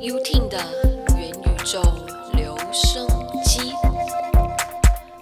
[0.00, 0.56] UTIN 的
[1.18, 1.82] 元宇宙
[2.32, 3.06] 留声
[3.44, 3.70] 机，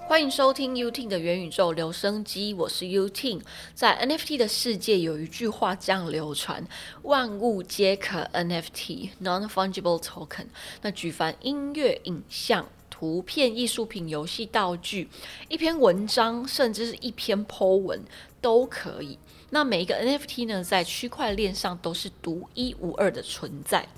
[0.06, 3.41] 欢迎收听 UTIN 的元宇宙留声机，我是 UTIN。
[3.75, 6.64] 在 NFT 的世界，有一句话这样流传：
[7.03, 10.46] 万物皆可 NFT（Non-Fungible Token）。
[10.83, 15.08] 那举凡音乐、影像、图片、艺术品、游戏道具，
[15.49, 18.05] 一篇文章，甚至是一篇 Po 文
[18.41, 19.19] 都可以。
[19.51, 23.88] 那每一个 NFT 呢，在区块链上都是独一无二的存在。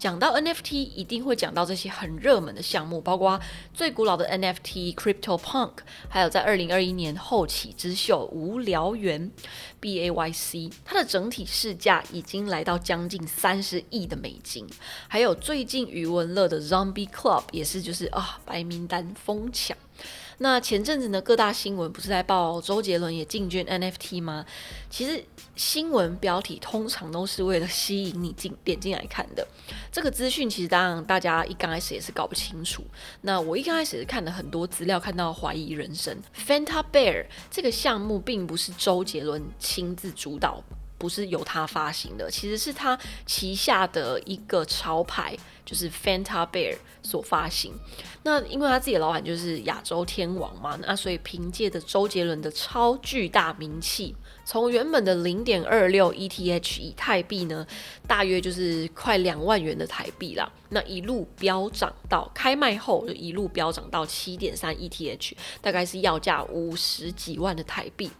[0.00, 3.38] 讲到 NFT，一定会讲到这些很热门的项目，包括
[3.74, 5.72] 最古老的 NFT Crypto Punk，
[6.08, 9.30] 还有在二零二一年后起之秀无聊猿
[9.78, 14.66] B A Y C，它的整体市价已经来到将近三十亿的美金。
[15.06, 19.76] 还有最近余文乐的 Zombie Club，也是就是啊白名单疯抢。
[20.42, 24.46] 那前阵子呢，各大新闻不是在报周杰伦也进军 NFT 吗？
[24.88, 25.22] 其实
[25.54, 29.46] 新闻标题通常都是为了吸引你进点进来看的。
[29.92, 32.82] 这个资讯其实当然大家一刚开始也是搞不清楚。
[33.20, 36.16] 那我一刚开始是看了很多资料，看到怀疑人生。
[36.34, 40.64] Fanta Bear 这个项目并不是周杰伦亲自主导。
[41.00, 45.34] 不是由他发行的，其实是他旗下的一个潮牌，
[45.64, 47.72] 就是 Fanta Bear 所发行。
[48.22, 57.66] 那因为他自己的老板就是亚洲天王嘛，那所以凭借着周杰伦的超巨大名气，从原本的零点二六 ETH 以太币呢，
[58.06, 65.32] 大约就是快两万元的台币啦，那一路飙涨到开卖后就一路飙涨到七点三 ETH，
[65.62, 68.10] 大概是要价五十几万的台币。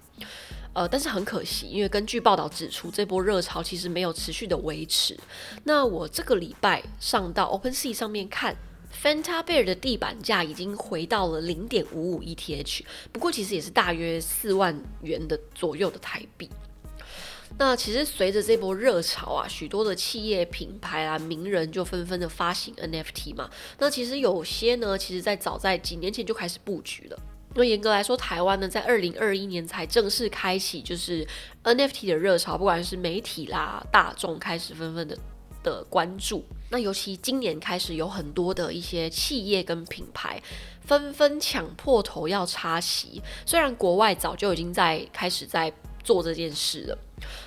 [0.72, 5.18] 呃，但是很可惜，因为根据报道指出，这波热潮其实没有持续的维持。
[5.64, 8.54] 那我这个礼拜上到 OpenSea 上面看
[9.02, 16.48] ，Fanta Bear 的地板价已经回到了零点五五 ETH，不过其实也是大约四万元的左右的台币。
[17.58, 23.50] 那其实随着这波热潮啊，许多的企业品牌啊、名人就纷纷的发行 NFT 嘛。
[23.80, 27.18] 那其实有些呢，其实在早在几年前就开始布局了。
[27.54, 31.26] 那严格来说，台湾呢，在二零二一年才正式开启，就是
[31.64, 35.18] NFT 的热潮，不管是媒体啦、大众开始纷纷的
[35.64, 36.44] 的关注。
[36.70, 40.40] 那尤其今年开始，有很多的一些企业跟品牌
[40.82, 43.20] 纷纷抢破头要插旗。
[43.44, 45.72] 虽然国外早就已经在开始在
[46.04, 46.98] 做这件事了。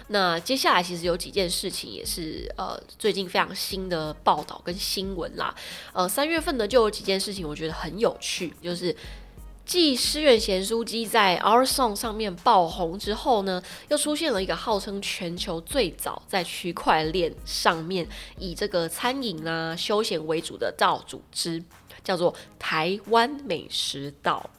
[0.10, 5.56] 那接下来其实有几件事情也是呃最近非常新的报道跟新闻啦。
[5.94, 8.94] 呃，三月份呢就有几件事情，我觉得很有趣，就是。
[9.66, 18.08] 继诗苑贤书机在 Our Song 上面爆红之后呢，又出现了一个号称全球最早在区块链上面
[18.38, 21.64] 以这个餐饮啊休闲为主的道组织，
[22.04, 24.50] 叫做台湾美食道。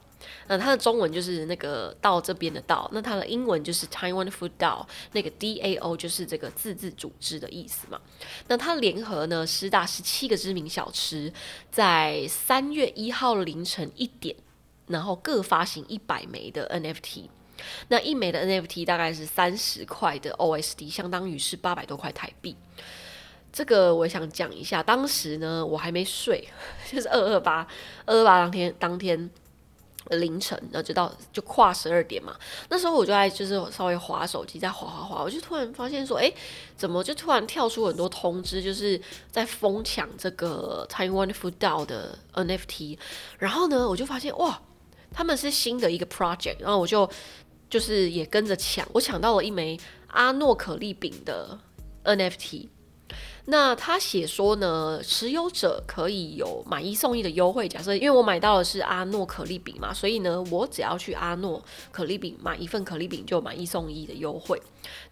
[0.48, 8.00] 那它的中文就是那个道这边的道，那它的英文就是 Taiwan Food DAO，那个 DAO 就是这个自治组织的意思嘛。
[8.48, 11.30] 那它联合呢十大十七个知名小吃，
[11.70, 14.34] 在三月一号凌晨一点。
[14.86, 17.28] 然后各发行一百枚的 NFT，
[17.88, 22.56] 那一枚的 NFT 大概是三十块的 OSD，相当于是八百多块台币。
[23.52, 26.48] 这个我想讲一下，当时呢我还没睡，
[26.90, 27.66] 就是二二八
[28.04, 29.30] 二二八当天当天
[30.10, 32.36] 凌晨，那就到就跨十二点嘛。
[32.68, 36.30] 那时候我就在就是稍微划手机，在划划划，我就突然发现说，哎，
[36.76, 39.00] 怎么就突然跳出很多通知，就是
[39.30, 42.98] 在疯抢这个 Taiwan Food DAO 的 NFT。
[43.38, 44.60] 然后呢，我就发现哇！
[45.14, 47.08] 他们是新的一个 project，然后我就
[47.70, 51.58] 就是也跟着抢，我抢到了一枚阿诺可丽饼的
[52.04, 52.68] NFT。
[53.46, 57.68] 那他写说呢，持有者可以有买一送一的优惠。
[57.68, 64.60] 假设因为我买到的是阿诺可丽饼嘛，所以呢，我只要去阿诺可丽饼买一份可丽饼，就买一送一的优惠。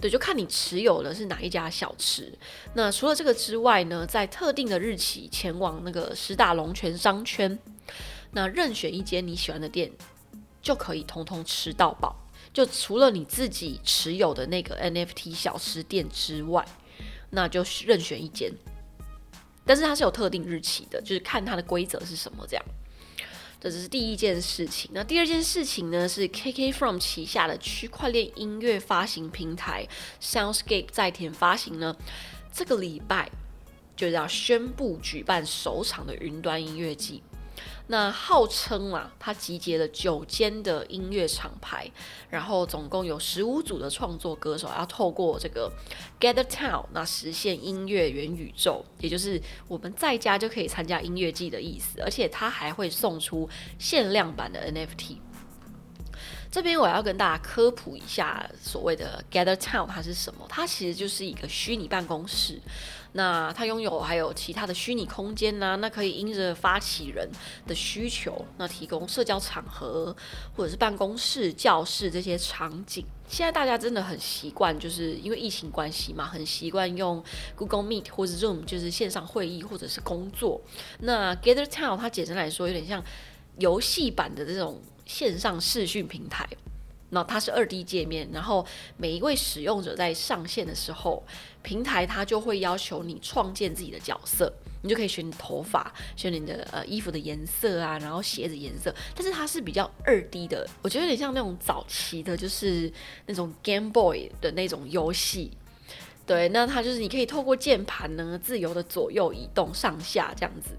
[0.01, 2.33] 对，就看你持有的是哪一家小吃。
[2.73, 7.59] 那除了这个之外呢，在特定的日期前往那个十大龙泉商圈。
[8.33, 9.93] 那任选一间你喜欢的店，
[10.61, 12.17] 就可以通通吃到饱。
[12.53, 16.67] 就除了你自己持有的那个 NFT 小吃店之外，
[17.31, 18.53] 那就任选一间。
[19.65, 22.65] 但是它是有特定日期的，就是看它的规则是什么这样。
[23.61, 24.91] 这只是第一件事情。
[24.93, 29.87] 那第二件事情呢，是 KK From 旗下的区块链音乐发行平台
[30.21, 31.97] Soundscape 在田发行呢，
[32.53, 33.31] 这个礼拜
[33.97, 37.23] 就要宣布举办首场的云端音乐季。
[37.89, 41.91] 那号称啊，它集结了九间的音乐厂牌，
[42.31, 45.71] 然后总共有十五组的创作歌手，要透过这个
[46.21, 52.01] Gather Town，那实现音乐元宇宙，也就是我们在家就可以参加音乐季的意思。
[52.01, 53.49] 而且它还会送出
[53.79, 55.17] 限量版的 NFT。
[56.53, 60.45] 这边我要跟大家科普一下所谓的 Gather Town 它是什么？
[60.51, 62.61] 它其实就是一个虚拟办公室。
[63.15, 65.77] 那它拥有还有其他的虚拟空间呢？
[65.77, 67.27] 那可以因着发起人
[67.67, 70.15] 的需求，那提供社交场合
[70.55, 73.03] 或者是办公室、教室这些场景。
[73.27, 77.25] 现在大家真的很习惯，就是因为疫情关系嘛，很习惯用
[77.57, 80.61] Google Meet 或者 Zoom，就是线上会议或者是工作。
[81.01, 83.03] 那 Gather Town 它简单来说有点像
[83.59, 86.49] 游戏版的这种线上视讯平台。
[87.15, 88.67] 那它是二 D 界面，然后
[88.97, 91.23] 每一位使用者在上线的时候，
[91.63, 94.51] 平台它就会要求你创建自己的角色，
[94.81, 98.95] 你就可以选你头发，选你的呃衣服的颜色啊，然后鞋子颜色。
[99.15, 102.91] 但是它是比较二 D 的，我觉得有点像那种早期的，就是
[103.27, 105.51] 那种 Game Boy 的那种游戏。
[106.25, 110.71] 对，那它就是你可以透过键盘呢，自由的左右移动上下这样子。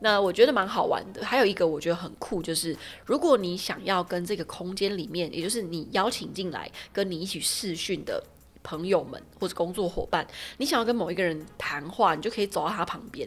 [0.00, 8.22] 那我觉得蛮好玩的，还有一个我觉得很酷，就是如果你想要跟这个空间里面，也就是你邀请进来跟你一起视讯的
[8.62, 10.26] 朋友们或者工作伙伴，
[10.58, 13.26] 你想要跟某一个人谈话，你就可以走到他旁边，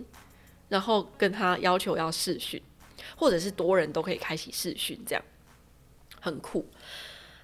[0.68, 2.62] 然后跟他要求要视讯，
[3.16, 5.24] 或者是多人都可以开启视讯，这样
[6.21, 6.66] 很酷。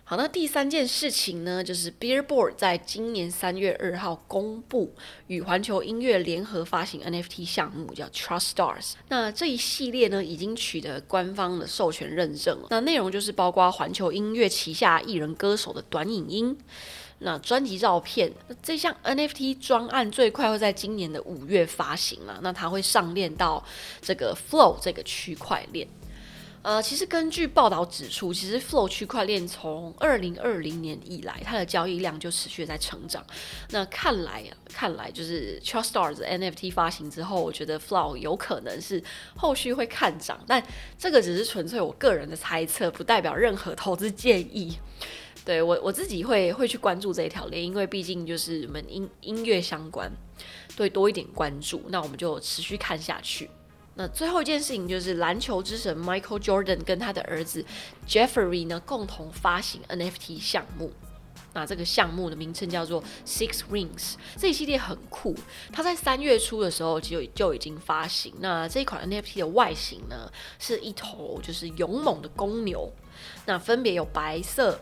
[0.07, 4.93] 好，那第三件事情呢，就是 Billboard 在今年三月二号公布
[5.25, 8.91] 与环球音乐联合发行 NFT 项目，叫 Trust Stars。
[9.09, 12.67] 那这一系列呢，已经取得官方的授权认证了。
[12.69, 16.55] 那内容就是包括环球音乐旗下艺人歌手的短影音、
[17.17, 18.31] 那专辑照片。
[18.61, 22.39] 这项 NFT 专案最快会在今年的五月发行了。
[22.43, 23.65] 那它会上链到
[24.03, 25.87] 这个 Flow 这个区块链。
[26.65, 33.23] 呃，其实根据报道指出，其实 Flow 区块链从二零二零年以来，它的交易量就持续在成长。
[33.69, 38.99] 那看来，看来就是 Trust Stars NFT 发行之后，我觉得 Flow 有可能是
[39.35, 40.65] 后续会看涨，但
[40.97, 44.75] 这个只是纯粹我个人的猜测，不代表任何投资建议。
[45.45, 50.11] 对我我自己会会去关注这一条链，因为毕竟就是我们音音乐相关，
[50.75, 53.47] 对多一点关注，那我们就持续看下去。
[53.95, 57.65] 那最后一件事情就是篮球之神 Michael Jordan 跟他的儿子
[58.07, 60.91] Jeffrey 呢共同发行 NFT 项目。
[61.53, 64.15] 那这个项目的名称叫做 Six Rings。
[64.35, 65.33] 这一系列很酷，
[65.71, 68.33] 它在三月初的时候就就已经发行。
[68.39, 72.91] 那这一款 NFT 的外形呢，是一头就是勇猛的公牛，
[73.45, 74.81] 那分别有白色。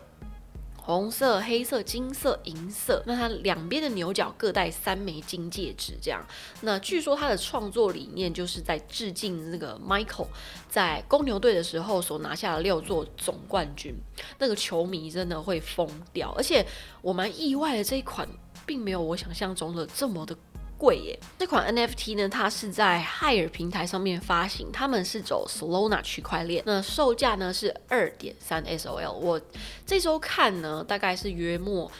[0.86, 6.22] 红色、黑色、金色、银色，那它两边的牛角各带三枚金戒指，这样。
[6.60, 10.26] 那据说他的创作理念就是在致敬那个 Michael
[10.68, 13.94] 在公牛队的时候所拿下的六座总冠军，
[14.38, 16.34] 那个球迷真的会疯掉。
[16.36, 16.66] 而且
[17.00, 18.28] 我蛮意外的，这一款
[18.66, 20.36] 并没有我想象中的这么的。
[20.78, 21.18] 贵耶！
[21.38, 29.12] 这款 NFT 呢，它是在 HIRE 平台上面发行，他们是走 Solana 区块链，那售价呢是二点三 SOL。
[29.12, 29.40] 我
[29.86, 31.90] 这周看呢，大概是约莫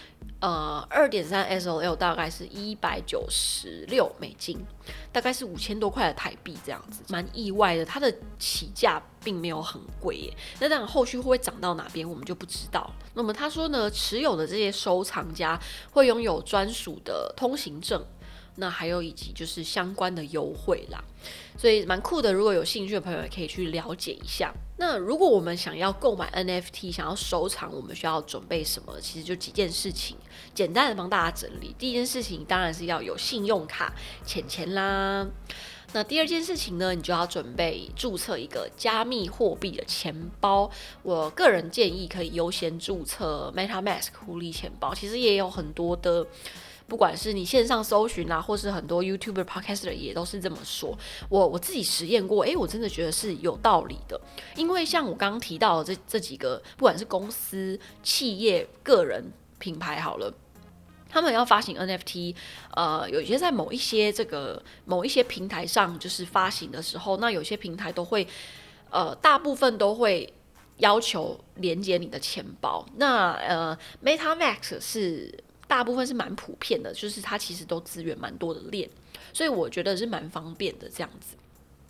[0.41, 4.59] 呃二点三 SOL，大概是一百九十六美金，
[5.12, 7.85] 大概是五千多块的台币这样子，蛮意外的。
[7.85, 12.93] 它的起价并没有很贵耶，那当然后续会不会涨到哪边，我们就不知道。
[13.15, 15.59] 那么他说呢，持有的这些收藏家
[15.93, 18.05] 会拥有专属的通行证。
[18.56, 21.03] 那还有以及就是相关的优惠啦，
[21.59, 22.33] 所以蛮酷的。
[22.33, 24.53] 如果有兴趣的朋友也可以去了解一下。
[24.77, 29.01] 那如果我们想要购买 NFT，想要收藏，我们需要准备什么？
[29.01, 30.17] 其实就几件事情，
[30.53, 31.75] 简单的帮大家整理。
[31.79, 33.93] 第一件事情当然是要有信用卡、
[34.25, 35.27] 钱钱啦。
[35.93, 40.69] 那第二件事情呢，你就要准备注册一个加密货币的钱包。
[41.05, 44.93] 我个人建议可以优先注册 MetaMask 狐狸钱包。
[44.93, 46.27] 其实也有很多的。
[46.86, 50.96] 不管是你线上搜寻啊，或是很多 YouTuber、Podcaster 也都是这么说。
[51.31, 54.20] 我我自己实验过，诶，我真的觉得是有道理的。
[54.55, 59.24] 因为像我刚刚提到的这这几个，不管是公司、企业、个人、
[59.58, 60.32] 品牌，好了，
[61.08, 62.36] 他们要发行 NFT，
[62.74, 68.29] 呃，有些在某一些这个某一些平台上就是发行的时候，那有些平台都会，
[68.91, 70.31] 呃，大部分都会
[70.76, 72.84] 要求连接你的钱包。
[72.96, 75.43] 那呃，MetaMask 是。
[75.75, 78.89] 大部分是蛮普遍的，就是它其实都资源蛮多的链，
[79.33, 81.35] 所以我觉得是蛮方便的这样子。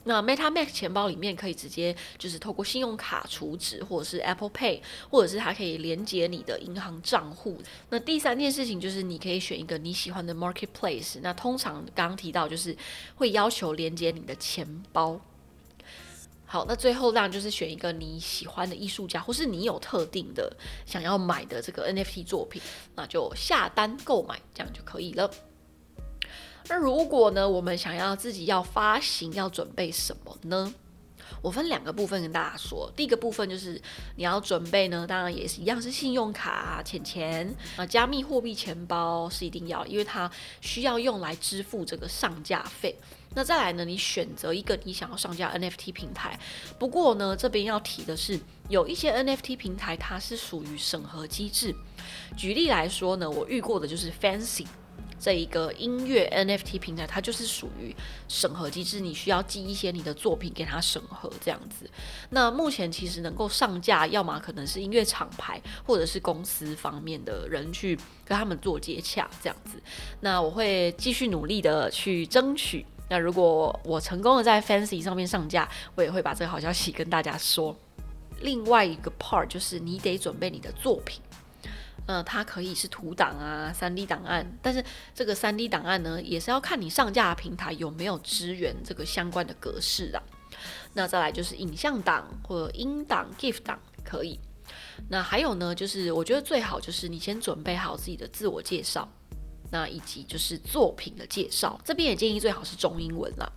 [0.04, 7.60] 那 MetaMask 钱包里面可以直接就是透过信用卡储值，或者是 Apple Pay，或者是它可以连接你的银行账户。
[7.90, 12.74] 那第三件事情就是你可以选一个你喜欢的 Marketplace，那通常刚刚提到就是
[13.16, 15.20] 会要求连接你的钱包。
[16.46, 20.54] 好，那最后让就是选一个你喜欢的艺术家，或是你有特定的
[20.86, 22.62] 想要买的这个 NFT 作品，
[22.94, 25.30] 那就下单购买，这样就可以了。
[26.68, 30.74] 那如果呢，我们想要自己要发行，要准备什么呢？
[31.42, 32.90] 我分两个部分跟大家说。
[32.96, 33.80] 第一个部分就是
[34.16, 42.96] 你要准备呢，当然也是一样是信用卡、钱钱啊，加密货币钱包是一定要，因为它需要用来支付这个上架费。
[43.36, 46.38] 那再来呢，你选择一个你想要上架 NFT 平台。
[46.78, 48.38] 不过呢，这边要提的是，
[48.68, 51.74] 有一些 NFT 平台它是属于审核机制。
[52.36, 54.66] 举例来说呢，我遇过的就是 Fancy。
[55.24, 57.96] 这一个音乐 NFT 平台，它就是属于
[58.28, 61.88] 审核机制，你需要寄一些你的作品给他审核这样子。
[62.28, 69.82] 那目前其实能够上架，要么可能是音乐厂牌，或者是公司方面的人去跟他们做接洽这样子。
[70.20, 72.84] 那我会继续努力的去争取。
[73.08, 77.74] 那如果我成功的在 Fancy 上面上架，我也会把这个好消息跟大家说。
[78.42, 81.22] 另外一个 part 就是你得准备你的作品。
[82.06, 84.84] 呃，它可以是图档啊、三 D 档案，但是
[85.14, 90.22] 这个三 D 档案呢，也是要看你上架的平台有没有支援这个相关的格式啊。
[90.92, 94.38] 那再来就是影像档或者音档、GIF 档可以。
[95.08, 99.08] 那还有呢，就是我觉得最好就是你先准备好自己的自我介绍，
[99.70, 103.50] 那以及就是作品的介绍，这边也建议最好是中英文啦。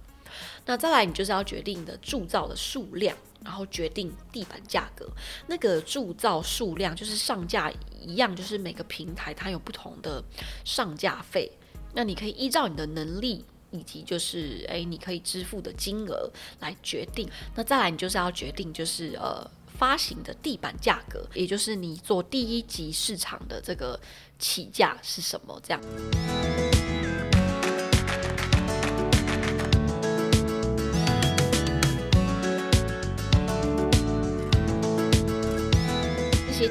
[0.66, 3.16] 那再来，你就是要决定你的铸造的数量。
[3.44, 5.08] 然后决定地板价格，
[5.48, 10.24] 那个铸造数量就是上架一样，就是每个平台它有不同的
[10.66, 11.52] 上架费，
[11.94, 16.30] 那你可以依照你的能力以及就是诶你可以支付的金额
[16.60, 17.30] 来决定。
[17.56, 24.00] 那再来，你就是要决定就是呃发行的地板价格，也就是你做第一级市场的这个
[24.40, 26.77] 起价是什么这样。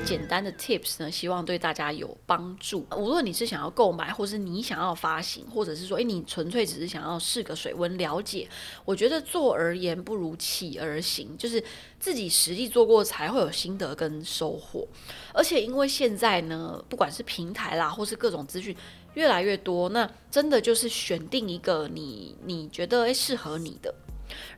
[0.04, 2.86] 简单的 tips 呢，希望对大家有帮助。
[2.96, 8.48] 无论你是想要购买，或是你想要发行，或者是说，诶，你纯粹只是想要试个水温了解，
[8.84, 11.62] 我觉得做而言不如起而行，就是
[11.98, 14.86] 自己实际做过才会有心得跟收获。
[15.32, 18.76] 而且因为现在呢，不管是平台啦，或是各种资讯
[19.14, 23.94] 越来越多，那真的就是选定一个你你觉得诶适合你的。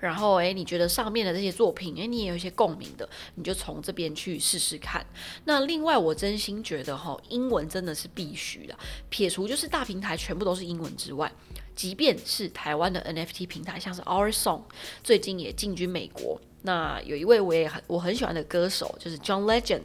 [0.01, 5.05] 然后，诶，你觉得上面的这些作品，诶，你也有一些共鸣的，你就从这边去试试看。
[5.45, 8.77] 那另外，我真心觉得哈，英文真的是必须的。
[9.09, 11.31] 撇除就是大平台全部都是英文之外，
[11.75, 14.63] 即便是台湾的 NFT 平台，像是 Our Song，
[15.03, 16.41] 最近也进军美国。
[16.63, 19.83] 那有一位我也很我很喜欢的歌手，就是 John Legend。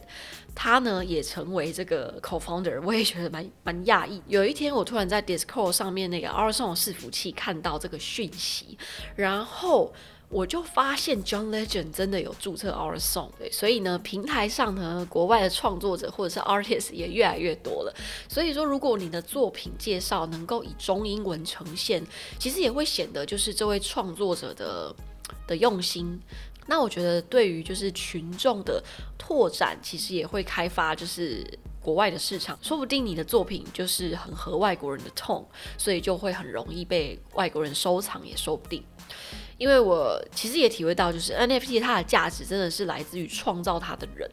[0.56, 4.22] 他呢也成为这个 co-founder，我也觉得蛮蛮讶异。
[4.28, 8.78] 有一天我突然在 Discord 上面那个 r s o n 伺服器看到这个讯息，
[9.16, 9.92] 然后
[10.30, 17.94] 我就发现 John Legend 真的有注册 o r s o n 对，所以呢平台上呢国外的创作者或者是 artist 也越来越多了。
[18.30, 22.04] 所以说如果你的作品介绍能够以中英文呈现，
[22.40, 24.96] 其实也会显得就是这位创作者的
[25.48, 26.20] 的用心。
[26.68, 28.84] 那我觉得，对于就是群众的
[29.18, 31.46] 拓展，其实也会开发就是
[31.82, 38.84] 国外的市场，说不定你的作品就是很合外国人的痛，所以就会很容易被外国人收藏，也说不定。
[39.58, 44.30] 因为我其实也体会到，就是 NFT 它的价值真的是来自于创造它的人。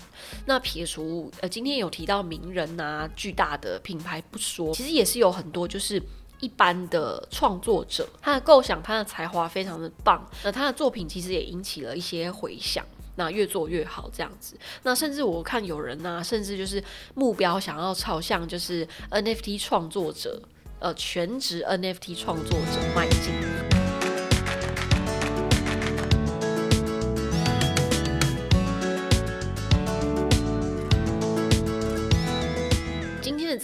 [0.46, 6.02] 那撇除呃今天有提到名人啊、巨大的品牌不说，其实也是有很多就是。
[6.40, 12.84] 一般的创作者，他的构想、他的才华非常的棒，那他的作品其实也引起了一些回响，
[13.16, 14.56] 那越做越好这样子。
[14.82, 16.82] 那甚至我看有人呢，甚至就是
[17.14, 20.40] 目标想要朝向就是 NFT 创作者，
[20.78, 23.59] 呃，全职 NFT 创作者迈进。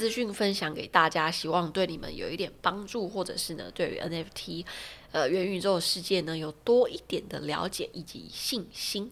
[0.06, 4.64] 资讯分享给大家，希望对你们有一点帮助，或者是呢，对于 NFT，
[5.10, 9.10] 呃，元宇宙世界呢，有多一点的了解以及信心。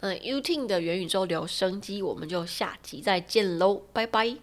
[0.00, 4.36] 那 UTIN 的元宇宙留声机，我们就下集再见喽，拜拜。